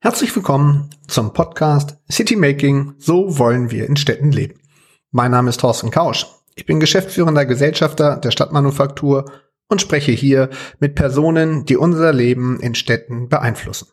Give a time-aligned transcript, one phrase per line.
[0.00, 4.60] Herzlich willkommen zum Podcast City Making, so wollen wir in Städten leben.
[5.10, 6.26] Mein Name ist Thorsten Kausch.
[6.54, 9.32] Ich bin geschäftsführender Gesellschafter der Stadtmanufaktur
[9.68, 13.88] und spreche hier mit Personen, die unser Leben in Städten beeinflussen.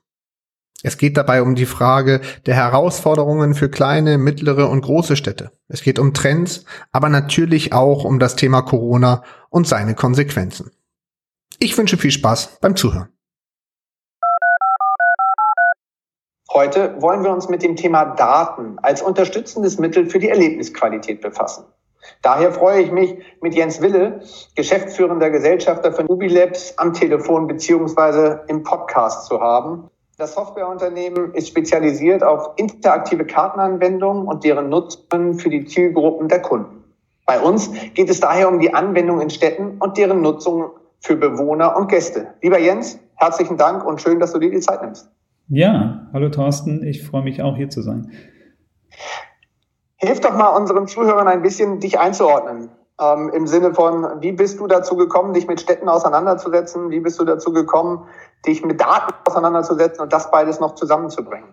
[0.84, 5.52] Es geht dabei um die Frage der Herausforderungen für kleine, mittlere und große Städte.
[5.68, 10.72] Es geht um Trends, aber natürlich auch um das Thema Corona und seine Konsequenzen.
[11.60, 13.10] Ich wünsche viel Spaß beim Zuhören.
[16.54, 21.64] Heute wollen wir uns mit dem Thema Daten als unterstützendes Mittel für die Erlebnisqualität befassen.
[22.22, 24.22] Daher freue ich mich, mit Jens Wille,
[24.56, 29.90] geschäftsführender Gesellschafter von Ubilabs, am Telefon beziehungsweise im Podcast zu haben.
[30.22, 36.84] Das Softwareunternehmen ist spezialisiert auf interaktive Kartenanwendungen und deren Nutzung für die Zielgruppen der Kunden.
[37.26, 41.76] Bei uns geht es daher um die Anwendung in Städten und deren Nutzung für Bewohner
[41.76, 42.36] und Gäste.
[42.44, 45.10] Lieber Jens, herzlichen Dank und schön, dass du dir die Zeit nimmst.
[45.48, 48.12] Ja, hallo Thorsten, ich freue mich auch hier zu sein.
[49.96, 52.70] Hilf doch mal unseren Zuhörern ein bisschen, dich einzuordnen.
[53.02, 56.92] Ähm, Im Sinne von, wie bist du dazu gekommen, dich mit Städten auseinanderzusetzen?
[56.92, 58.04] Wie bist du dazu gekommen,
[58.46, 61.50] dich mit Daten auseinanderzusetzen und das beides noch zusammenzubringen?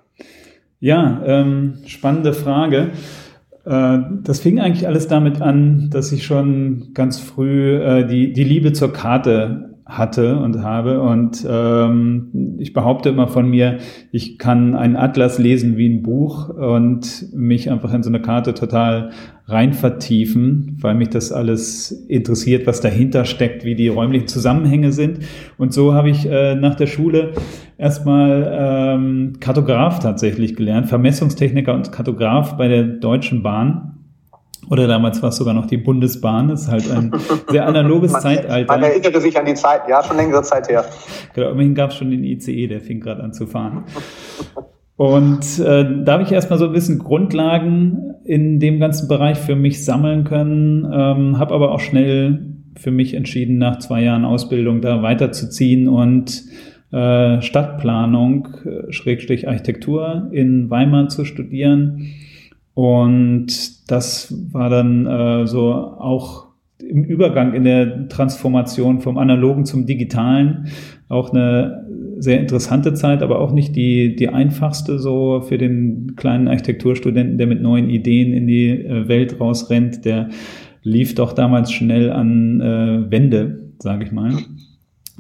[0.81, 2.91] Ja, ähm, spannende Frage.
[3.65, 8.45] Äh, das fing eigentlich alles damit an, dass ich schon ganz früh äh, die, die
[8.45, 11.01] Liebe zur Karte hatte und habe.
[11.01, 13.79] Und ähm, ich behaupte immer von mir,
[14.13, 18.53] ich kann einen Atlas lesen wie ein Buch und mich einfach in so eine Karte
[18.53, 19.11] total
[19.47, 25.21] rein vertiefen, weil mich das alles interessiert, was dahinter steckt, wie die räumlichen Zusammenhänge sind.
[25.57, 27.33] Und so habe ich äh, nach der Schule
[27.79, 33.98] erstmal ähm, Kartograf tatsächlich gelernt, Vermessungstechniker und Kartograf bei der Deutschen Bahn
[34.71, 36.49] oder damals war es sogar noch die Bundesbahn.
[36.49, 37.13] Das ist halt ein
[37.49, 38.73] sehr analoges man, Zeitalter.
[38.73, 40.85] Man erinnere sich an die Zeit, ja, schon längere Zeit her.
[41.35, 43.85] Genau, immerhin gab es schon den ICE, der fing gerade an zu fahren.
[44.97, 49.55] Und äh, da habe ich erstmal so ein bisschen Grundlagen in dem ganzen Bereich für
[49.55, 54.81] mich sammeln können, ähm, habe aber auch schnell für mich entschieden, nach zwei Jahren Ausbildung
[54.81, 56.43] da weiterzuziehen und
[56.91, 62.15] äh, Stadtplanung, äh, Schrägstrich Architektur in Weimar zu studieren
[62.75, 66.47] und das war dann äh, so auch
[66.79, 70.69] im Übergang in der Transformation vom Analogen zum Digitalen
[71.09, 71.85] auch eine
[72.19, 77.47] sehr interessante Zeit, aber auch nicht die, die einfachste so für den kleinen Architekturstudenten, der
[77.47, 80.05] mit neuen Ideen in die äh, Welt rausrennt.
[80.05, 80.29] Der
[80.83, 84.33] lief doch damals schnell an äh, Wände, sage ich mal.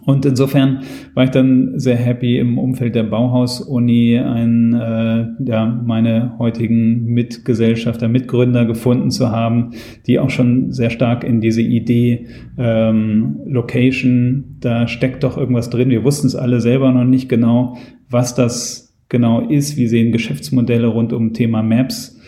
[0.09, 6.39] Und insofern war ich dann sehr happy im Umfeld der Bauhaus-Uni ein, äh, ja, meine
[6.39, 9.73] heutigen Mitgesellschafter, Mitgründer gefunden zu haben,
[10.07, 12.25] die auch schon sehr stark in diese Idee
[12.57, 15.91] ähm, Location, da steckt doch irgendwas drin.
[15.91, 17.77] Wir wussten es alle selber noch nicht genau,
[18.09, 19.77] was das genau ist.
[19.77, 22.19] Wie sehen Geschäftsmodelle rund um Thema Maps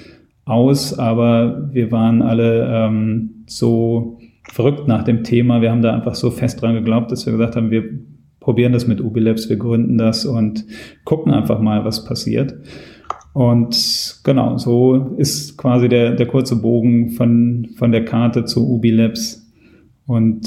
[0.45, 5.61] aus, aber wir waren alle ähm, so verrückt nach dem Thema.
[5.61, 7.85] Wir haben da einfach so fest dran geglaubt, dass wir gesagt haben, wir
[8.41, 10.65] probieren das mit Ubilabs, wir gründen das und
[11.05, 12.55] gucken einfach mal, was passiert.
[13.33, 19.47] Und genau, so ist quasi der, der kurze Bogen von, von der Karte zu Ubilabs
[20.07, 20.45] und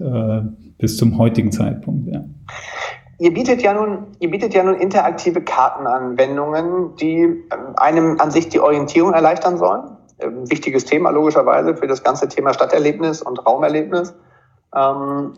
[0.00, 0.40] äh,
[0.76, 2.08] bis zum heutigen Zeitpunkt.
[2.12, 2.24] Ja.
[3.18, 7.46] Ihr bietet ja nun, ihr bietet ja nun interaktive Kartenanwendungen, die ähm,
[7.76, 13.22] einem an sich die Orientierung erleichtern sollen wichtiges Thema logischerweise für das ganze Thema Stadterlebnis
[13.22, 14.14] und Raumerlebnis.
[14.74, 15.34] Ähm,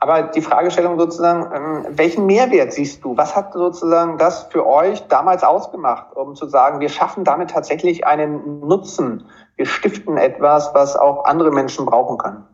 [0.00, 3.16] aber die Fragestellung sozusagen, ähm, welchen Mehrwert siehst du?
[3.16, 8.06] Was hat sozusagen das für euch damals ausgemacht, um zu sagen, wir schaffen damit tatsächlich
[8.06, 9.24] einen Nutzen,
[9.56, 12.44] wir stiften etwas, was auch andere Menschen brauchen können?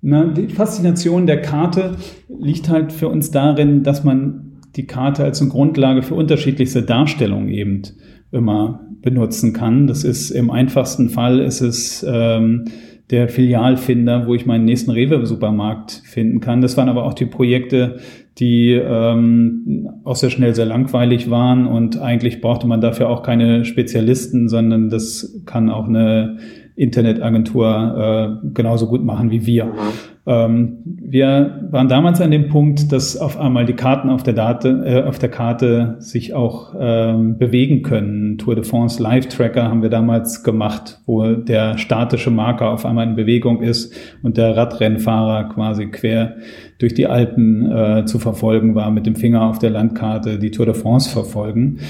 [0.00, 1.96] Na, die Faszination der Karte
[2.28, 7.48] liegt halt für uns darin, dass man die Karte als eine Grundlage für unterschiedlichste Darstellungen
[7.48, 7.82] eben
[8.30, 9.86] immer benutzen kann.
[9.86, 12.64] Das ist im einfachsten Fall ist es ähm,
[13.10, 16.62] der Filialfinder, wo ich meinen nächsten Rewe-Supermarkt finden kann.
[16.62, 17.98] Das waren aber auch die Projekte,
[18.38, 23.66] die ähm, auch sehr schnell sehr langweilig waren und eigentlich brauchte man dafür auch keine
[23.66, 26.38] Spezialisten, sondern das kann auch eine
[26.74, 29.66] Internetagentur äh, genauso gut machen wie wir.
[29.66, 29.78] Mhm.
[30.24, 34.64] Ähm, wir waren damals an dem Punkt, dass auf einmal die Karten auf der, Date,
[34.64, 38.38] äh, auf der Karte sich auch ähm, bewegen können.
[38.38, 43.08] Tour de France Live Tracker haben wir damals gemacht, wo der statische Marker auf einmal
[43.08, 46.36] in Bewegung ist und der Radrennfahrer quasi quer
[46.78, 50.66] durch die Alpen äh, zu verfolgen war, mit dem Finger auf der Landkarte die Tour
[50.66, 51.80] de France verfolgen.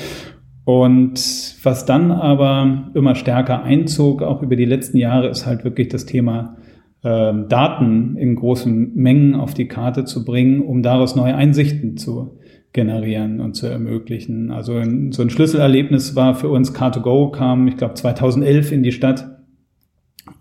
[0.64, 5.88] Und was dann aber immer stärker einzog, auch über die letzten Jahre, ist halt wirklich
[5.88, 6.56] das Thema
[7.02, 12.38] äh, Daten in großen Mengen auf die Karte zu bringen, um daraus neue Einsichten zu
[12.72, 14.50] generieren und zu ermöglichen.
[14.50, 18.93] Also ein, so ein Schlüsselerlebnis war für uns Car2Go, kam, ich glaube, 2011 in die
[18.93, 19.32] Stadt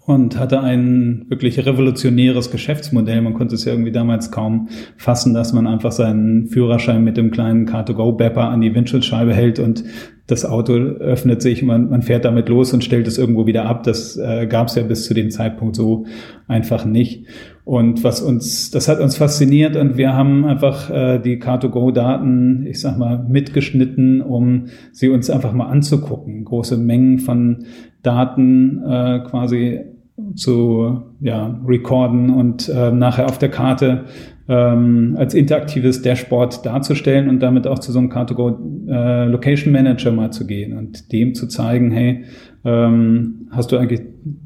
[0.06, 3.22] und hatte ein wirklich revolutionäres Geschäftsmodell.
[3.22, 7.32] Man konnte es ja irgendwie damals kaum fassen, dass man einfach seinen Führerschein mit dem
[7.32, 9.84] kleinen Car2Go-Bepper an die Windschutzscheibe hält und
[10.32, 13.84] das Auto öffnet sich, man, man fährt damit los und stellt es irgendwo wieder ab.
[13.84, 16.06] Das äh, gab es ja bis zu dem Zeitpunkt so
[16.48, 17.26] einfach nicht.
[17.66, 22.80] Und was uns, das hat uns fasziniert und wir haben einfach äh, die Car2Go-Daten, ich
[22.80, 26.46] sag mal, mitgeschnitten, um sie uns einfach mal anzugucken.
[26.46, 27.66] Große Mengen von
[28.02, 29.82] Daten äh, quasi
[30.36, 34.06] zu ja, recorden und äh, nachher auf der Karte
[34.48, 40.12] ähm, als interaktives Dashboard darzustellen und damit auch zu so einem Car2Go äh, Location Manager
[40.12, 42.26] mal zu gehen und dem zu zeigen, hey,
[42.64, 44.02] ähm, hast du eigentlich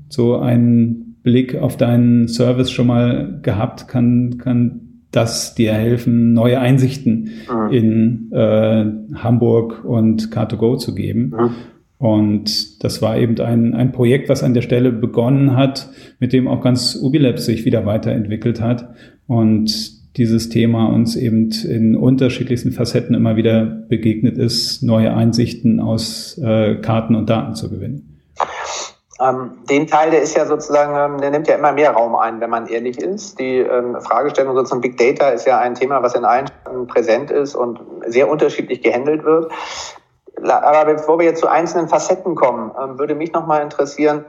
[0.10, 3.88] so einen Blick auf deinen Service schon mal gehabt?
[3.88, 4.82] Kann, kann
[5.12, 7.72] das dir helfen, neue Einsichten mhm.
[7.72, 11.34] in äh, Hamburg und Car2Go zu geben?
[11.36, 11.50] Mhm.
[11.98, 15.90] Und das war eben ein, ein Projekt, was an der Stelle begonnen hat,
[16.20, 18.94] mit dem auch ganz Ubilab sich wieder weiterentwickelt hat
[19.28, 26.38] und dieses Thema uns eben in unterschiedlichsten Facetten immer wieder begegnet ist, neue Einsichten aus
[26.38, 28.22] äh, Karten und Daten zu gewinnen.
[29.20, 32.42] Ähm, den Teil, der ist ja sozusagen, ähm, der nimmt ja immer mehr Raum ein,
[32.42, 33.40] wenn man ehrlich ist.
[33.40, 37.32] Die ähm, Fragestellung sozusagen Big Data ist ja ein Thema, was in allen Städten präsent
[37.32, 39.52] ist und sehr unterschiedlich gehandelt wird.
[40.50, 44.26] Aber bevor wir jetzt zu einzelnen Facetten kommen, ähm, würde mich nochmal interessieren,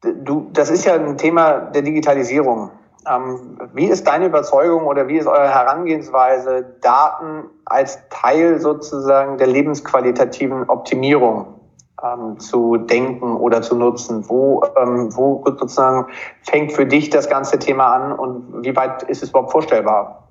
[0.00, 2.70] du, das ist ja ein Thema der Digitalisierung.
[3.08, 9.46] Ähm, wie ist deine Überzeugung oder wie ist eure Herangehensweise, Daten als Teil sozusagen der
[9.46, 11.54] lebensqualitativen Optimierung
[12.02, 14.28] ähm, zu denken oder zu nutzen?
[14.28, 16.06] Wo, wo sozusagen
[16.42, 20.28] fängt für dich das ganze Thema an und wie weit ist es überhaupt vorstellbar?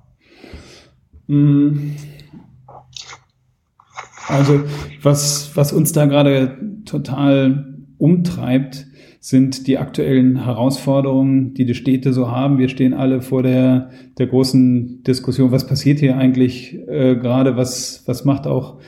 [1.26, 1.96] Mm.
[4.28, 4.60] Also
[5.02, 8.86] was, was uns da gerade total umtreibt,
[9.20, 12.58] sind die aktuellen Herausforderungen, die die Städte so haben.
[12.58, 18.04] Wir stehen alle vor der, der großen Diskussion, was passiert hier eigentlich äh, gerade, was,
[18.06, 18.78] was macht auch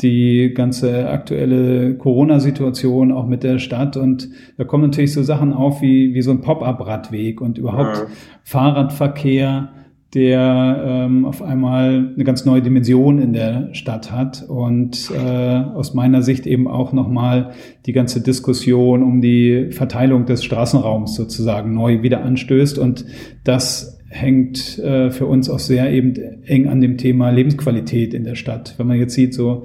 [0.00, 5.82] die ganze aktuelle Corona-Situation auch mit der Stadt und da kommen natürlich so Sachen auf
[5.82, 8.06] wie, wie so ein Pop-up-Radweg und überhaupt ja.
[8.44, 9.72] Fahrradverkehr,
[10.14, 15.92] der ähm, auf einmal eine ganz neue Dimension in der Stadt hat und äh, aus
[15.92, 17.50] meiner Sicht eben auch nochmal
[17.84, 23.04] die ganze Diskussion um die Verteilung des Straßenraums sozusagen neu wieder anstößt und
[23.44, 26.14] das hängt äh, für uns auch sehr eben
[26.44, 28.74] eng an dem Thema Lebensqualität in der Stadt.
[28.78, 29.64] Wenn man jetzt sieht, so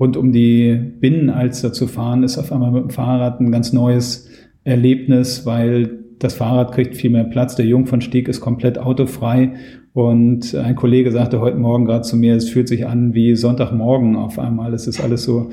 [0.00, 4.28] rund um die Binnenalster zu fahren, ist auf einmal mit dem Fahrrad ein ganz neues
[4.64, 7.56] Erlebnis, weil das Fahrrad kriegt viel mehr Platz.
[7.56, 9.54] Der Jungfernstieg ist komplett autofrei.
[9.92, 14.16] Und ein Kollege sagte heute Morgen gerade zu mir, es fühlt sich an wie Sonntagmorgen
[14.16, 14.74] auf einmal.
[14.74, 15.50] Es ist alles so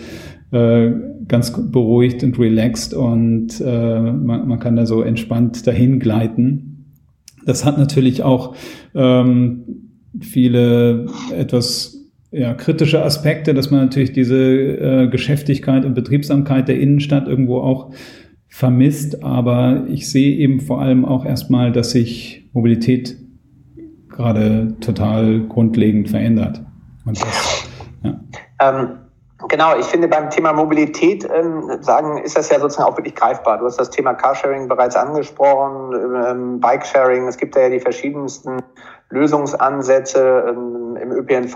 [0.51, 0.91] äh,
[1.27, 6.97] ganz beruhigt und relaxed und äh, man, man kann da so entspannt dahin gleiten.
[7.45, 8.55] Das hat natürlich auch
[8.93, 9.63] ähm,
[10.19, 17.27] viele etwas ja, kritische Aspekte, dass man natürlich diese äh, Geschäftigkeit und Betriebsamkeit der Innenstadt
[17.27, 17.93] irgendwo auch
[18.53, 23.17] vermisst, aber ich sehe eben vor allem auch erstmal, dass sich Mobilität
[24.09, 26.61] gerade total grundlegend verändert.
[27.03, 27.65] Das,
[28.03, 28.13] ja.
[28.61, 28.99] ähm,
[29.49, 33.57] genau, ich finde beim Thema Mobilität ähm, sagen, ist das ja sozusagen auch wirklich greifbar.
[33.57, 38.61] Du hast das Thema Carsharing bereits angesprochen, ähm, Bikesharing, es gibt ja die verschiedensten
[39.09, 41.55] Lösungsansätze ähm, im ÖPNV,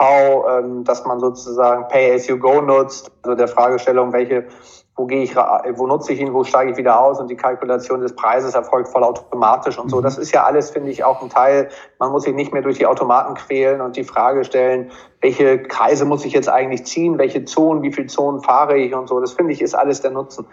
[0.49, 4.47] ähm, dass man sozusagen Pay as you go nutzt, also der Fragestellung, welche
[4.97, 8.01] wo gehe ich, wo nutze ich ihn, wo steige ich wieder aus und die Kalkulation
[8.01, 9.97] des Preises erfolgt vollautomatisch und so.
[9.97, 10.01] Mhm.
[10.01, 11.69] Das ist ja alles, finde ich, auch ein Teil.
[11.99, 16.05] Man muss sich nicht mehr durch die Automaten quälen und die Frage stellen, welche Kreise
[16.05, 19.19] muss ich jetzt eigentlich ziehen, welche Zonen, wie viele Zonen fahre ich und so.
[19.19, 20.47] Das finde ich ist alles der Nutzen.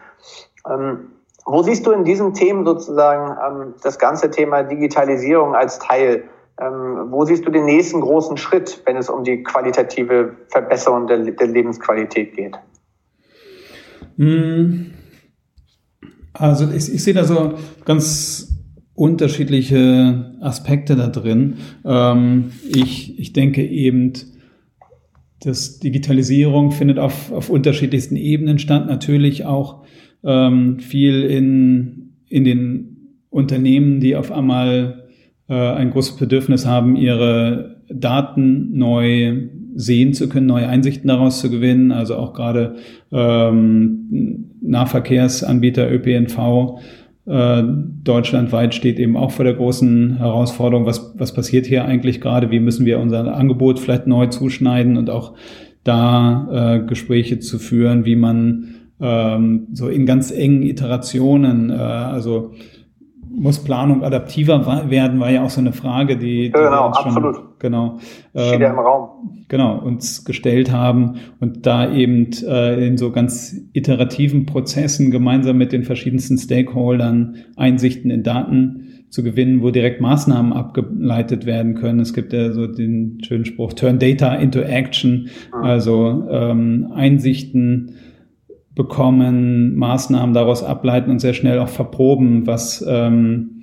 [0.70, 1.12] Ähm,
[1.46, 6.24] wo siehst du in diesen Themen sozusagen ähm, das ganze Thema Digitalisierung als Teil?
[6.60, 11.18] Ähm, wo siehst du den nächsten großen Schritt, wenn es um die qualitative Verbesserung der,
[11.18, 12.58] der Lebensqualität geht?
[14.16, 14.87] Hm.
[16.32, 18.54] Also ich, ich sehe da so ganz
[18.94, 21.54] unterschiedliche Aspekte da drin.
[21.84, 24.12] Ähm, ich, ich denke eben,
[25.42, 28.87] dass Digitalisierung findet auf, auf unterschiedlichsten Ebenen statt.
[28.87, 29.84] Natürlich auch
[30.23, 35.08] ähm, viel in, in den Unternehmen, die auf einmal
[35.49, 41.50] äh, ein großes Bedürfnis haben, ihre Daten neu sehen zu können, neue Einsichten daraus zu
[41.50, 41.93] gewinnen.
[41.93, 42.76] Also auch gerade
[43.12, 46.81] ähm, Nahverkehrsanbieter ÖPNV
[47.26, 47.62] äh,
[48.02, 52.61] deutschlandweit steht eben auch vor der großen Herausforderung, was, was passiert hier eigentlich gerade, wie
[52.61, 55.35] müssen wir unser Angebot vielleicht neu zuschneiden und auch
[55.85, 62.52] da äh, Gespräche zu führen, wie man ähm, so in ganz engen Iterationen, äh, also
[63.35, 67.07] muss Planung adaptiver werden, war ja auch so eine Frage, die, die genau, wir schon,
[67.07, 67.59] absolut.
[67.59, 67.99] genau,
[68.35, 69.45] ähm, im Raum.
[69.49, 75.73] genau uns gestellt haben und da eben äh, in so ganz iterativen Prozessen gemeinsam mit
[75.73, 82.00] den verschiedensten Stakeholdern Einsichten in Daten zu gewinnen, wo direkt Maßnahmen abgeleitet werden können.
[82.00, 85.64] Es gibt ja so den schönen Spruch Turn Data into Action, mhm.
[85.64, 87.95] also ähm, Einsichten
[88.75, 93.62] bekommen, Maßnahmen daraus ableiten und sehr schnell auch verproben, was, ähm,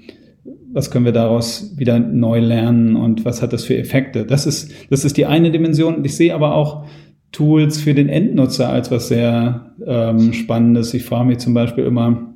[0.72, 4.25] was können wir daraus wieder neu lernen und was hat das für Effekte.
[4.25, 6.06] Das ist, das ist die eine Dimension.
[6.06, 6.86] Ich sehe aber auch
[7.32, 10.94] Tools für den Endnutzer als was sehr ähm, Spannendes.
[10.94, 12.34] Ich frage mich zum Beispiel immer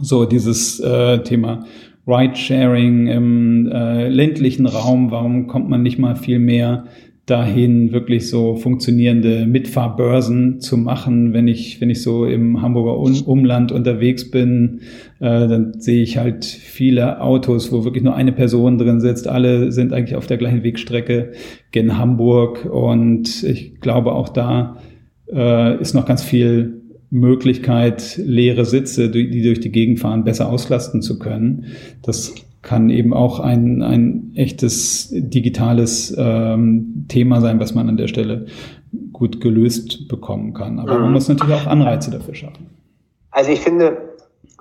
[0.00, 1.64] so dieses äh, Thema
[2.06, 5.10] Ride-Sharing im äh, ländlichen Raum.
[5.10, 6.84] Warum kommt man nicht mal viel mehr
[7.30, 11.32] dahin, wirklich so funktionierende Mitfahrbörsen zu machen.
[11.32, 14.80] Wenn ich, wenn ich so im Hamburger Umland unterwegs bin,
[15.20, 19.28] äh, dann sehe ich halt viele Autos, wo wirklich nur eine Person drin sitzt.
[19.28, 21.32] Alle sind eigentlich auf der gleichen Wegstrecke
[21.70, 22.64] gen Hamburg.
[22.64, 24.78] Und ich glaube, auch da
[25.32, 31.02] äh, ist noch ganz viel Möglichkeit, leere Sitze, die durch die Gegend fahren, besser auslasten
[31.02, 31.66] zu können.
[32.02, 38.08] Das kann eben auch ein, ein echtes digitales ähm, Thema sein, was man an der
[38.08, 38.46] Stelle
[39.12, 40.78] gut gelöst bekommen kann.
[40.78, 41.04] Aber mhm.
[41.04, 42.66] man muss natürlich auch Anreize dafür schaffen.
[43.30, 44.09] Also ich finde,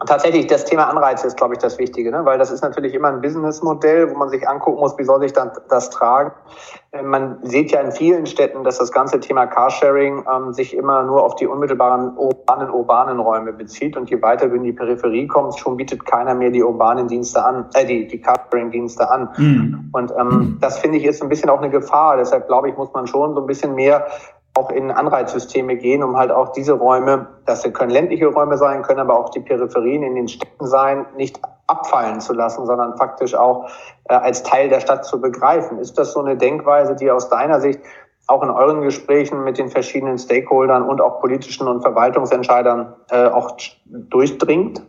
[0.05, 2.23] tatsächlich das Thema Anreize ist, glaube ich, das Wichtige, ne?
[2.23, 5.33] weil das ist natürlich immer ein Businessmodell, wo man sich angucken muss, wie soll sich
[5.33, 6.31] dann das tragen.
[6.91, 11.03] Äh, man sieht ja in vielen Städten, dass das ganze Thema Carsharing ähm, sich immer
[11.03, 15.27] nur auf die unmittelbaren urbanen, urbanen Räume bezieht und je weiter du in die Peripherie
[15.27, 19.29] kommst, schon bietet keiner mehr die urbanen Dienste an, äh, die, die Carsharing-Dienste an.
[19.37, 19.89] Mhm.
[19.91, 22.17] Und ähm, das finde ich ist ein bisschen auch eine Gefahr.
[22.17, 24.07] Deshalb glaube ich, muss man schon so ein bisschen mehr
[24.53, 28.99] auch in Anreizsysteme gehen, um halt auch diese Räume, das können ländliche Räume sein, können
[28.99, 33.69] aber auch die Peripherien in den Städten sein, nicht abfallen zu lassen, sondern faktisch auch
[34.05, 35.79] äh, als Teil der Stadt zu begreifen.
[35.79, 37.79] Ist das so eine Denkweise, die aus deiner Sicht
[38.27, 43.57] auch in euren Gesprächen mit den verschiedenen Stakeholdern und auch politischen und Verwaltungsentscheidern äh, auch
[43.85, 44.83] durchdringt?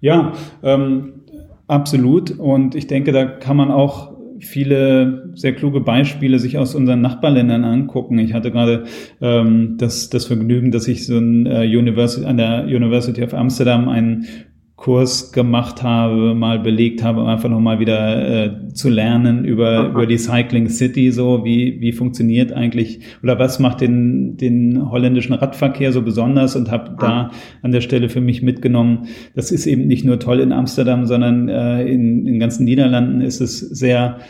[0.00, 1.24] Ja, ähm,
[1.66, 2.38] absolut.
[2.38, 7.64] Und ich denke, da kann man auch viele sehr kluge Beispiele sich aus unseren Nachbarländern
[7.64, 8.18] angucken.
[8.18, 8.84] Ich hatte gerade
[9.20, 13.88] ähm, das, das Vergnügen, dass ich so ein, äh, University, an der University of Amsterdam
[13.88, 14.26] einen
[14.80, 20.06] Kurs gemacht habe, mal belegt habe, um einfach nochmal wieder äh, zu lernen über, über
[20.06, 25.92] die Cycling City, so wie, wie funktioniert eigentlich oder was macht den, den holländischen Radverkehr
[25.92, 30.06] so besonders und habe da an der Stelle für mich mitgenommen, das ist eben nicht
[30.06, 34.20] nur toll in Amsterdam, sondern äh, in, in ganzen Niederlanden ist es sehr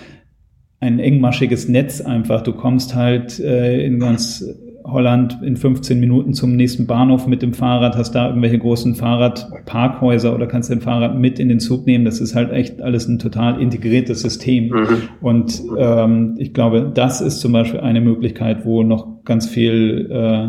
[0.80, 2.42] ein engmaschiges Netz einfach.
[2.42, 4.44] Du kommst halt äh, in ganz
[4.84, 10.34] Holland in 15 Minuten zum nächsten Bahnhof mit dem Fahrrad, hast da irgendwelche großen Fahrradparkhäuser
[10.34, 12.04] oder kannst dein Fahrrad mit in den Zug nehmen.
[12.04, 14.68] Das ist halt echt alles ein total integriertes System.
[14.68, 14.86] Mhm.
[15.20, 20.48] Und ähm, ich glaube, das ist zum Beispiel eine Möglichkeit, wo noch ganz viel äh,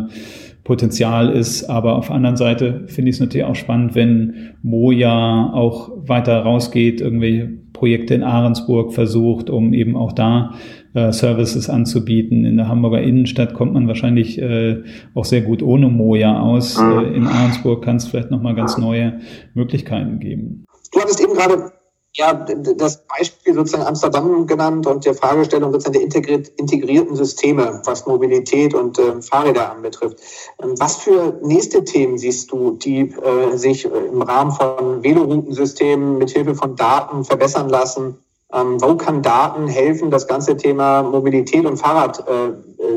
[0.64, 1.64] Potenzial ist.
[1.64, 6.38] Aber auf der anderen Seite finde ich es natürlich auch spannend, wenn Moja auch weiter
[6.38, 10.54] rausgeht, irgendwelche Projekte in Ahrensburg versucht, um eben auch da
[10.94, 12.44] äh, Services anzubieten.
[12.44, 14.82] In der Hamburger Innenstadt kommt man wahrscheinlich äh,
[15.14, 16.78] auch sehr gut ohne Moja aus.
[16.78, 16.98] Mhm.
[16.98, 19.20] Äh, in Ahrensburg kann es vielleicht nochmal ganz neue
[19.54, 20.64] Möglichkeiten geben.
[20.92, 21.72] Du hattest eben gerade
[22.14, 28.74] ja, das Beispiel sozusagen Amsterdam genannt und der Fragestellung sozusagen der integrierten Systeme, was Mobilität
[28.74, 30.18] und äh, Fahrräder anbetrifft.
[30.62, 36.30] Ähm, was für nächste Themen siehst du, die äh, sich im Rahmen von Veloroutensystemen mit
[36.30, 38.18] Hilfe von Daten verbessern lassen?
[38.52, 41.78] Ähm, wo kann Daten helfen, das ganze Thema Mobilität und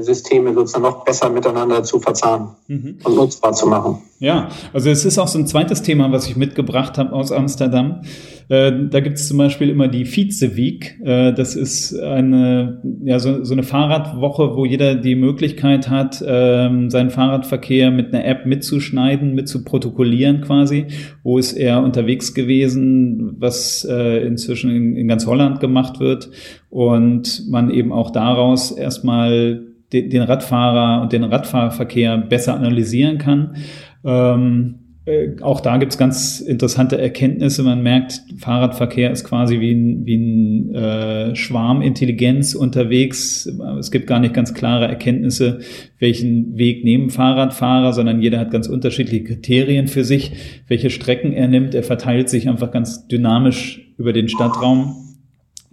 [0.05, 2.97] Fahrradsysteme sozusagen noch besser miteinander zu verzahnen mhm.
[3.03, 3.97] und nutzbar zu machen?
[4.19, 8.01] Ja, also es ist auch so ein zweites Thema, was ich mitgebracht habe aus Amsterdam.
[8.47, 10.99] Äh, da gibt es zum Beispiel immer die Vize-Week.
[11.03, 16.89] Äh, das ist eine, ja, so, so eine Fahrradwoche, wo jeder die Möglichkeit hat, ähm,
[16.89, 20.87] seinen Fahrradverkehr mit einer App mitzuschneiden, mitzuprotokollieren quasi.
[21.23, 26.29] Wo ist er unterwegs gewesen, was äh, inzwischen in, in ganz Holland gemacht wird.
[26.69, 33.55] Und man eben auch daraus erstmal den Radfahrer und den Radfahrverkehr besser analysieren kann.
[34.03, 37.61] Ähm, äh, auch da gibt's ganz interessante Erkenntnisse.
[37.61, 43.47] Man merkt, Fahrradverkehr ist quasi wie ein, wie ein äh, Schwarm Intelligenz unterwegs.
[43.79, 45.59] Es gibt gar nicht ganz klare Erkenntnisse,
[45.99, 50.31] welchen Weg nehmen Fahrradfahrer, sondern jeder hat ganz unterschiedliche Kriterien für sich,
[50.67, 51.75] welche Strecken er nimmt.
[51.75, 54.95] Er verteilt sich einfach ganz dynamisch über den Stadtraum.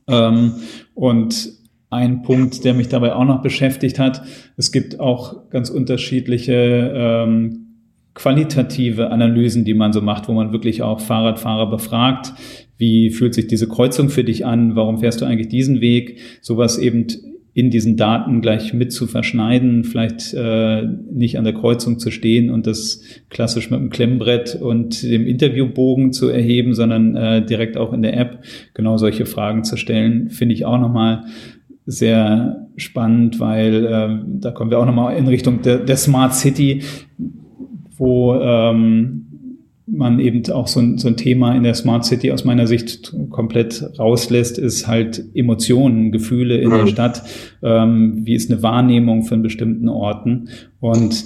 [0.08, 0.52] Ähm,
[0.94, 1.61] und
[1.92, 4.22] ein Punkt, der mich dabei auch noch beschäftigt hat,
[4.56, 7.62] es gibt auch ganz unterschiedliche ähm,
[8.14, 12.32] qualitative Analysen, die man so macht, wo man wirklich auch Fahrradfahrer befragt.
[12.76, 14.76] Wie fühlt sich diese Kreuzung für dich an?
[14.76, 16.18] Warum fährst du eigentlich diesen Weg?
[16.40, 17.06] Sowas eben
[17.54, 22.48] in diesen Daten gleich mit zu verschneiden, vielleicht äh, nicht an der Kreuzung zu stehen
[22.50, 27.92] und das klassisch mit dem Klemmbrett und dem Interviewbogen zu erheben, sondern äh, direkt auch
[27.92, 31.24] in der App genau solche Fragen zu stellen, finde ich auch nochmal
[31.86, 36.82] sehr spannend, weil äh, da kommen wir auch nochmal in Richtung der, der Smart City
[38.02, 39.26] wo ähm,
[39.86, 43.14] man eben auch so ein, so ein Thema in der Smart City aus meiner Sicht
[43.30, 46.78] komplett rauslässt, ist halt Emotionen, Gefühle in mhm.
[46.78, 47.22] der Stadt.
[47.62, 50.48] Ähm, wie ist eine Wahrnehmung von bestimmten Orten?
[50.80, 51.24] Und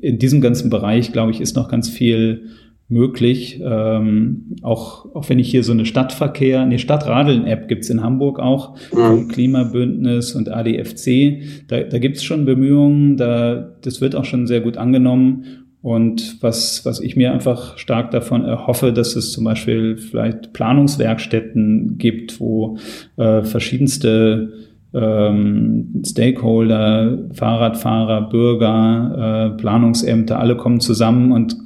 [0.00, 2.46] in diesem ganzen Bereich, glaube ich, ist noch ganz viel
[2.88, 3.60] möglich.
[3.62, 8.76] Ähm, auch, auch wenn ich hier so eine Stadtverkehr, eine Stadtradeln-App gibt's in Hamburg auch,
[8.92, 9.28] mhm.
[9.28, 11.42] Klimabündnis und ADFC.
[11.68, 15.44] Da, da gibt's schon Bemühungen, da, das wird auch schon sehr gut angenommen.
[15.80, 21.98] Und was, was ich mir einfach stark davon erhoffe, dass es zum Beispiel vielleicht Planungswerkstätten
[21.98, 22.78] gibt, wo
[23.16, 24.52] äh, verschiedenste
[24.92, 31.56] ähm, Stakeholder, Fahrradfahrer, Bürger, äh, Planungsämter, alle kommen zusammen und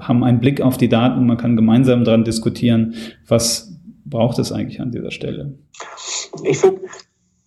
[0.00, 1.26] haben einen Blick auf die Daten.
[1.26, 2.94] Man kann gemeinsam daran diskutieren,
[3.28, 5.58] was braucht es eigentlich an dieser Stelle.
[6.44, 6.80] Ich finde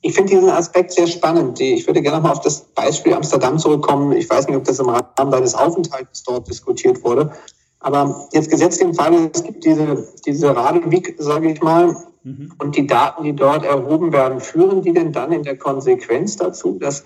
[0.06, 1.62] ich finde diesen Aspekt sehr spannend.
[1.62, 4.12] Ich würde gerne nochmal auf das Beispiel Amsterdam zurückkommen.
[4.12, 7.32] Ich weiß nicht, ob das im Rahmen deines Aufenthalts dort diskutiert wurde.
[7.80, 12.52] Aber jetzt gesetzt den Fall, es gibt diese, diese Radelweg, sage ich mal, mhm.
[12.60, 16.78] und die Daten, die dort erhoben werden, führen die denn dann in der Konsequenz dazu,
[16.80, 17.06] dass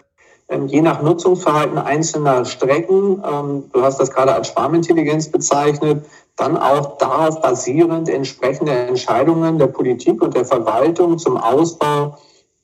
[0.68, 6.06] je nach Nutzungsverhalten einzelner Strecken, ähm, du hast das gerade als Schwarmintelligenz bezeichnet,
[6.38, 12.18] dann auch darauf basierend entsprechende Entscheidungen der Politik und der Verwaltung zum Ausbau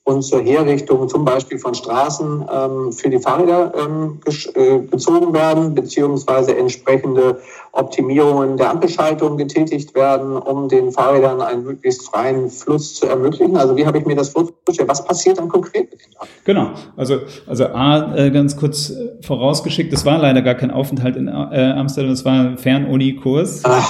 [0.05, 4.19] und zur Herrichtung zum Beispiel von Straßen ähm, für die Fahrräder ähm,
[4.53, 7.39] äh, gezogen werden, beziehungsweise entsprechende
[7.71, 13.55] Optimierungen der Ampelschaltung getätigt werden, um den Fahrrädern einen möglichst freien Fluss zu ermöglichen.
[13.55, 14.89] Also wie habe ich mir das vorgestellt?
[14.89, 16.27] Was passiert dann konkret mit den Daten?
[16.43, 21.15] Genau, also, also A, äh, ganz kurz äh, vorausgeschickt, es war leider gar kein Aufenthalt
[21.15, 23.63] in äh, Amsterdam, es war ein Fernuni-Kurs.
[23.63, 23.83] Ah,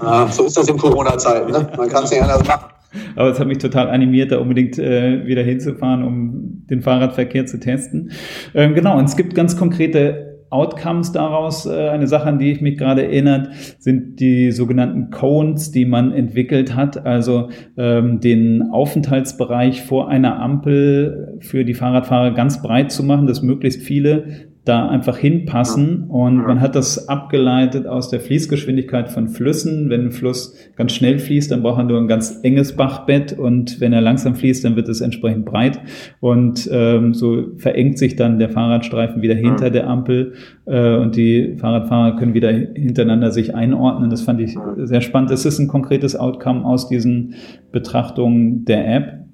[0.00, 1.70] ah, so ist das in Corona-Zeiten, ne?
[1.76, 2.79] man kann es nicht anders machen.
[3.16, 7.60] Aber es hat mich total animiert, da unbedingt äh, wieder hinzufahren, um den Fahrradverkehr zu
[7.60, 8.10] testen.
[8.54, 11.66] Ähm, genau, und es gibt ganz konkrete Outcomes daraus.
[11.66, 13.48] Äh, eine Sache, an die ich mich gerade erinnert,
[13.78, 21.38] sind die sogenannten Cones, die man entwickelt hat, also ähm, den Aufenthaltsbereich vor einer Ampel
[21.40, 26.60] für die Fahrradfahrer ganz breit zu machen, dass möglichst viele da einfach hinpassen und man
[26.60, 29.88] hat das abgeleitet aus der Fließgeschwindigkeit von Flüssen.
[29.88, 33.80] Wenn ein Fluss ganz schnell fließt, dann braucht er nur ein ganz enges Bachbett und
[33.80, 35.80] wenn er langsam fließt, dann wird es entsprechend breit
[36.20, 40.34] und ähm, so verengt sich dann der Fahrradstreifen wieder hinter der Ampel
[40.66, 44.10] äh, und die Fahrradfahrer können wieder hintereinander sich einordnen.
[44.10, 45.30] Das fand ich sehr spannend.
[45.30, 47.34] Es ist ein konkretes Outcome aus diesen
[47.72, 49.29] Betrachtungen der App.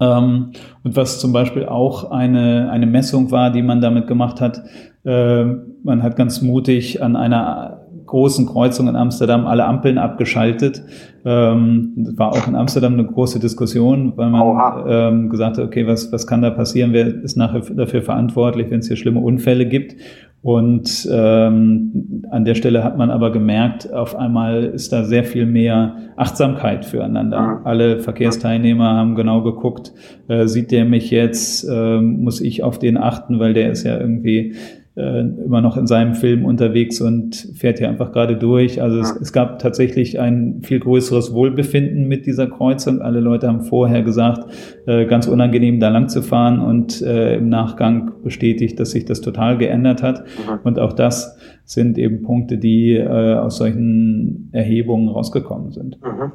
[0.00, 0.52] Ähm,
[0.84, 4.62] und was zum Beispiel auch eine, eine Messung war, die man damit gemacht hat,
[5.04, 5.44] äh,
[5.84, 10.82] man hat ganz mutig an einer großen Kreuzung in Amsterdam alle Ampeln abgeschaltet.
[11.24, 15.86] Ähm, das war auch in Amsterdam eine große Diskussion, weil man ähm, gesagt hat, okay,
[15.86, 16.92] was, was kann da passieren?
[16.92, 19.94] Wer ist nachher dafür verantwortlich, wenn es hier schlimme Unfälle gibt?
[20.40, 25.46] Und ähm, an der Stelle hat man aber gemerkt, auf einmal ist da sehr viel
[25.46, 27.62] mehr Achtsamkeit füreinander.
[27.64, 29.92] Alle Verkehrsteilnehmer haben genau geguckt,
[30.28, 33.98] äh, sieht der mich jetzt, äh, muss ich auf den achten, weil der ist ja
[33.98, 34.54] irgendwie
[34.98, 38.82] äh, immer noch in seinem Film unterwegs und fährt hier einfach gerade durch.
[38.82, 43.00] Also es, es, gab tatsächlich ein viel größeres Wohlbefinden mit dieser Kreuzung.
[43.00, 44.52] Alle Leute haben vorher gesagt,
[44.86, 49.20] äh, ganz unangenehm da lang zu fahren und äh, im Nachgang bestätigt, dass sich das
[49.20, 50.24] total geändert hat.
[50.24, 50.58] Mhm.
[50.64, 55.98] Und auch das sind eben Punkte, die äh, aus solchen Erhebungen rausgekommen sind.
[56.02, 56.32] Mhm.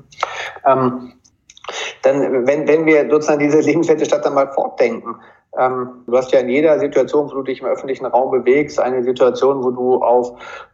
[0.66, 1.12] Ähm,
[2.02, 5.16] dann, wenn, wenn wir sozusagen diese lebenswerte Stadt dann mal fortdenken,
[5.58, 9.04] ähm, du hast ja in jeder Situation, wo du dich im öffentlichen Raum bewegst, eine
[9.04, 10.32] Situation, wo du auf,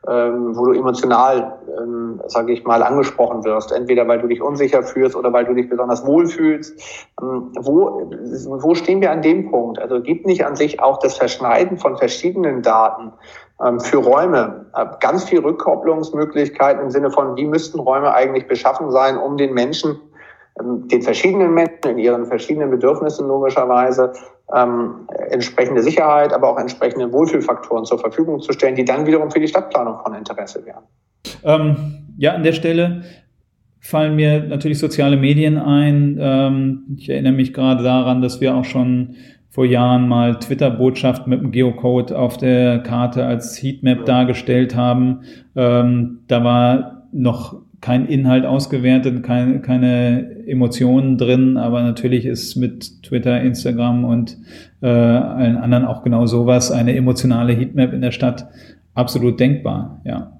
[0.07, 3.73] ähm, wo du emotional, ähm, sage ich mal, angesprochen wirst.
[3.73, 6.79] Entweder weil du dich unsicher fühlst oder weil du dich besonders wohlfühlst.
[7.21, 8.09] Ähm, wo,
[8.61, 9.79] wo stehen wir an dem Punkt?
[9.79, 13.11] Also gibt nicht an sich auch das Verschneiden von verschiedenen Daten
[13.61, 14.67] ähm, für Räume.
[14.73, 19.53] Äh, ganz viel Rückkopplungsmöglichkeiten im Sinne von, wie müssten Räume eigentlich beschaffen sein, um den
[19.53, 19.99] Menschen,
[20.61, 24.13] den verschiedenen Menschen in ihren verschiedenen Bedürfnissen logischerweise
[24.55, 29.39] ähm, entsprechende Sicherheit, aber auch entsprechende Wohlfühlfaktoren zur Verfügung zu stellen, die dann wiederum für
[29.39, 30.83] die Stadtplanung von Interesse wären.
[31.43, 33.03] Ähm, ja, an der Stelle
[33.79, 36.17] fallen mir natürlich soziale Medien ein.
[36.19, 39.15] Ähm, ich erinnere mich gerade daran, dass wir auch schon
[39.49, 45.21] vor Jahren mal Twitter-Botschaften mit dem Geocode auf der Karte als Heatmap dargestellt haben.
[45.55, 53.03] Ähm, da war noch kein Inhalt ausgewertet, kein, keine Emotionen drin, aber natürlich ist mit
[53.03, 54.37] Twitter, Instagram und
[54.81, 58.47] äh, allen anderen auch genau sowas, eine emotionale Heatmap in der Stadt
[58.93, 60.38] absolut denkbar, ja.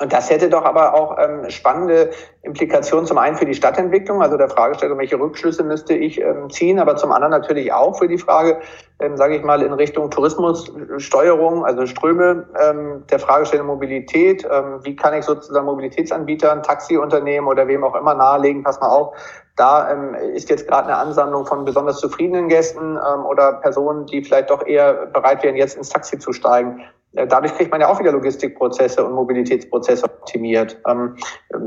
[0.00, 2.10] Und das hätte doch aber auch ähm, spannende
[2.42, 6.80] Implikationen zum einen für die Stadtentwicklung, also der Fragestellung, welche Rückschlüsse müsste ich ähm, ziehen,
[6.80, 8.58] aber zum anderen natürlich auch für die Frage,
[8.98, 14.44] ähm, sage ich mal, in Richtung Tourismussteuerung, also Ströme ähm, der Fragestellung Mobilität.
[14.50, 19.16] Ähm, wie kann ich sozusagen Mobilitätsanbietern, Taxiunternehmen oder wem auch immer nahelegen, pass mal auf,
[19.56, 24.24] da ähm, ist jetzt gerade eine Ansammlung von besonders zufriedenen Gästen ähm, oder Personen, die
[24.24, 26.82] vielleicht doch eher bereit wären, jetzt ins Taxi zu steigen.
[27.14, 30.80] Äh, dadurch kriegt man ja auch wieder Logistikprozesse und Mobilitätsprozesse optimiert.
[30.88, 31.16] Ähm,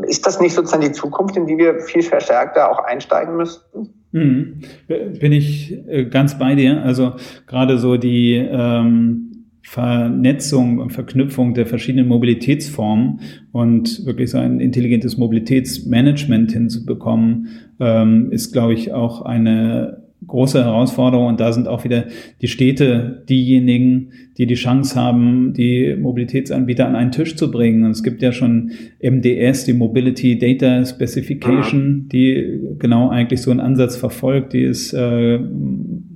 [0.07, 3.93] ist das nicht sozusagen die Zukunft, in die wir viel verstärkter auch einsteigen müssten?
[4.11, 4.61] Mhm.
[4.87, 6.81] Bin ich äh, ganz bei dir.
[6.83, 7.13] Also
[7.45, 9.27] gerade so die ähm,
[9.61, 13.19] Vernetzung und Verknüpfung der verschiedenen Mobilitätsformen
[13.51, 21.27] und wirklich so ein intelligentes Mobilitätsmanagement hinzubekommen, ähm, ist, glaube ich, auch eine große Herausforderung
[21.27, 22.05] und da sind auch wieder
[22.41, 27.83] die Städte diejenigen, die die Chance haben, die Mobilitätsanbieter an einen Tisch zu bringen.
[27.85, 33.59] Und es gibt ja schon MDS, die Mobility Data Specification, die genau eigentlich so einen
[33.59, 35.39] Ansatz verfolgt, die ist äh,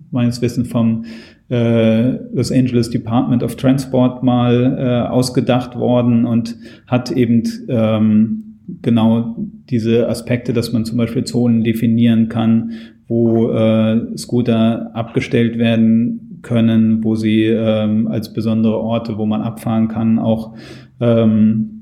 [0.10, 1.06] meines Wissens vom
[1.50, 9.36] äh, Los Angeles Department of Transport mal äh, ausgedacht worden und hat eben ähm, genau
[9.70, 12.72] diese Aspekte, dass man zum Beispiel Zonen definieren kann,
[13.12, 19.90] wo äh, Scooter abgestellt werden können, wo sie ähm, als besondere Orte, wo man abfahren
[19.90, 20.56] kann, auch
[21.02, 21.82] ähm,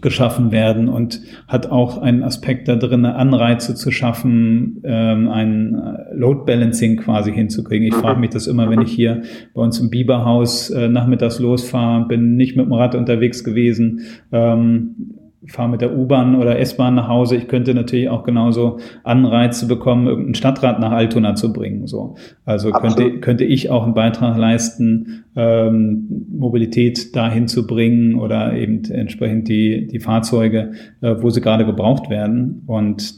[0.00, 6.42] geschaffen werden und hat auch einen Aspekt da drin, Anreize zu schaffen, ähm, ein Load
[6.46, 7.88] Balancing quasi hinzukriegen.
[7.88, 9.22] Ich frage mich das immer, wenn ich hier
[9.54, 15.17] bei uns im Biberhaus äh, nachmittags losfahre, bin nicht mit dem Rad unterwegs gewesen, ähm,
[15.46, 17.36] fahre mit der U-Bahn oder S-Bahn nach Hause.
[17.36, 21.86] Ich könnte natürlich auch genauso Anreize bekommen, irgendein Stadtrat nach Altona zu bringen.
[21.86, 28.54] So, also könnte könnte ich auch einen Beitrag leisten, ähm, Mobilität dahin zu bringen oder
[28.54, 32.62] eben entsprechend die die Fahrzeuge, äh, wo sie gerade gebraucht werden.
[32.66, 33.14] Und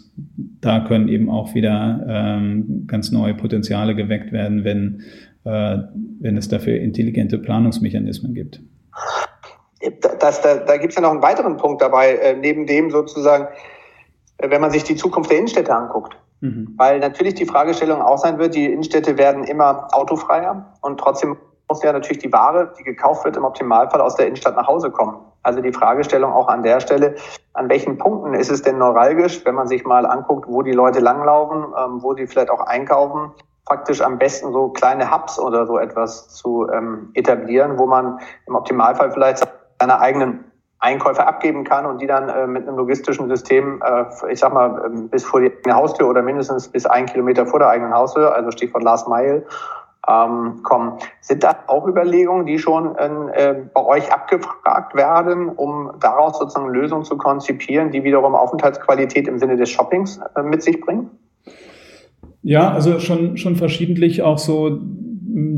[0.60, 5.00] da können eben auch wieder ähm, ganz neue Potenziale geweckt werden, wenn
[5.44, 5.78] äh,
[6.20, 8.60] wenn es dafür intelligente Planungsmechanismen gibt
[10.22, 13.48] das, da, da gibt es ja noch einen weiteren Punkt dabei, äh, neben dem sozusagen,
[14.38, 16.16] äh, wenn man sich die Zukunft der Innenstädte anguckt.
[16.40, 16.74] Mhm.
[16.76, 21.36] Weil natürlich die Fragestellung auch sein wird, die Innenstädte werden immer autofreier und trotzdem
[21.68, 24.90] muss ja natürlich die Ware, die gekauft wird, im Optimalfall aus der Innenstadt nach Hause
[24.90, 25.16] kommen.
[25.42, 27.14] Also die Fragestellung auch an der Stelle,
[27.54, 30.98] an welchen Punkten ist es denn neuralgisch, wenn man sich mal anguckt, wo die Leute
[30.98, 33.32] langlaufen, ähm, wo sie vielleicht auch einkaufen,
[33.64, 38.56] praktisch am besten so kleine Hubs oder so etwas zu ähm, etablieren, wo man im
[38.56, 39.46] Optimalfall vielleicht
[39.80, 40.44] seine eigenen
[40.78, 44.82] Einkäufe abgeben kann und die dann äh, mit einem logistischen System, äh, ich sag mal,
[44.86, 48.34] ähm, bis vor die eigene Haustür oder mindestens bis ein Kilometer vor der eigenen Haustür,
[48.34, 49.44] also Stichwort Last Mile,
[50.08, 50.98] ähm, kommen.
[51.20, 57.04] Sind das auch Überlegungen, die schon äh, bei euch abgefragt werden, um daraus sozusagen Lösungen
[57.04, 61.10] zu konzipieren, die wiederum Aufenthaltsqualität im Sinne des Shoppings äh, mit sich bringen?
[62.42, 64.78] Ja, also schon, schon verschiedentlich auch so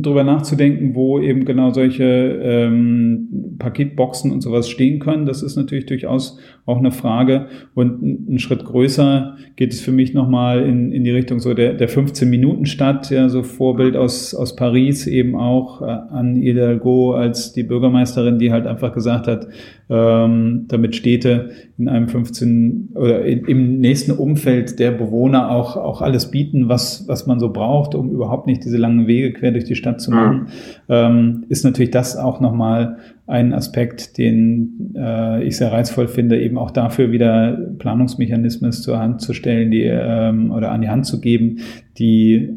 [0.02, 5.26] drüber nachzudenken, wo eben genau solche ähm, Paketboxen und sowas stehen können.
[5.26, 7.46] Das ist natürlich durchaus auch eine Frage.
[7.74, 11.74] Und ein Schritt größer geht es für mich nochmal in, in die Richtung so der,
[11.74, 17.62] der 15-Minuten-Stadt, ja, so Vorbild aus, aus Paris eben auch äh, an Hidalgo als die
[17.62, 19.48] Bürgermeisterin, die halt einfach gesagt hat,
[19.92, 26.00] ähm, damit Städte in einem 15 oder in, im nächsten Umfeld der Bewohner auch, auch
[26.00, 29.64] alles bieten, was, was man so braucht, um überhaupt nicht diese langen Wege quer durch
[29.64, 30.46] die Stadt zu machen, mhm.
[30.88, 36.56] ähm, ist natürlich das auch nochmal ein Aspekt, den äh, ich sehr reizvoll finde, eben
[36.56, 41.20] auch dafür wieder Planungsmechanismen zur Hand zu stellen, die ähm, oder an die Hand zu
[41.20, 41.58] geben,
[41.98, 42.48] die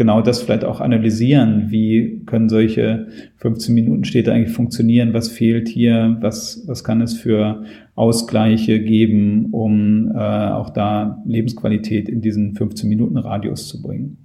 [0.00, 1.66] genau das vielleicht auch analysieren.
[1.68, 5.12] Wie können solche 15 Minuten Städte eigentlich funktionieren?
[5.12, 6.16] Was fehlt hier?
[6.22, 7.64] Was, was kann es für
[7.96, 14.16] Ausgleiche geben, um äh, auch da Lebensqualität in diesen 15 Minuten Radius zu bringen?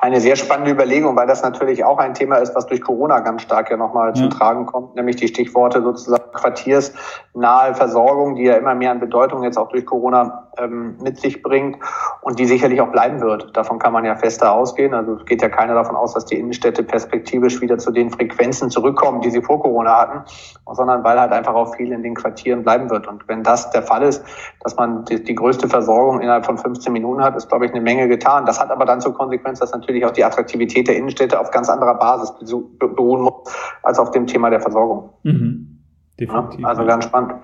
[0.00, 3.42] eine sehr spannende Überlegung, weil das natürlich auch ein Thema ist, was durch Corona ganz
[3.42, 4.14] stark ja nochmal ja.
[4.14, 9.42] zum Tragen kommt, nämlich die Stichworte sozusagen quartiersnahe Versorgung, die ja immer mehr an Bedeutung
[9.42, 11.78] jetzt auch durch Corona ähm, mit sich bringt
[12.20, 13.56] und die sicherlich auch bleiben wird.
[13.56, 14.94] Davon kann man ja fester ausgehen.
[14.94, 19.20] Also geht ja keiner davon aus, dass die Innenstädte perspektivisch wieder zu den Frequenzen zurückkommen,
[19.20, 20.24] die sie vor Corona hatten,
[20.72, 23.06] sondern weil halt einfach auch viel in den Quartieren bleiben wird.
[23.06, 24.24] Und wenn das der Fall ist,
[24.60, 27.80] dass man die, die größte Versorgung innerhalb von 15 Minuten hat, ist, glaube ich, eine
[27.80, 28.46] Menge getan.
[28.46, 31.68] Das hat aber dann zur Konsequenz, dass natürlich auch die Attraktivität der Innenstädte auf ganz
[31.68, 32.32] anderer Basis
[32.78, 35.10] beruhen muss, als auf dem Thema der Versorgung.
[35.22, 35.75] Mhm.
[36.18, 36.64] Definitiv.
[36.64, 37.34] Also ganz spannend.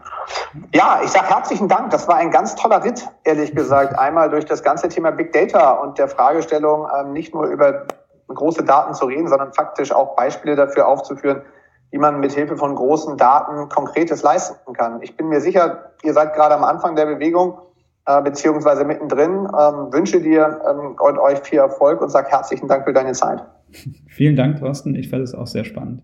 [0.73, 1.91] Ja, ich sage herzlichen Dank.
[1.91, 3.99] Das war ein ganz toller Ritt, ehrlich gesagt.
[3.99, 7.87] Einmal durch das ganze Thema Big Data und der Fragestellung, ähm, nicht nur über
[8.29, 11.43] große Daten zu reden, sondern faktisch auch Beispiele dafür aufzuführen,
[11.91, 15.03] wie man mit Hilfe von großen Daten Konkretes leisten kann.
[15.03, 17.59] Ich bin mir sicher, ihr seid gerade am Anfang der Bewegung
[18.07, 19.47] äh, beziehungsweise mittendrin.
[19.47, 23.45] Ähm, wünsche dir ähm, und euch viel Erfolg und sage herzlichen Dank für deine Zeit.
[24.09, 24.95] Vielen Dank, Thorsten.
[24.95, 26.03] Ich fand es auch sehr spannend.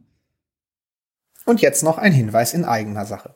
[1.49, 3.35] Und jetzt noch ein Hinweis in eigener Sache.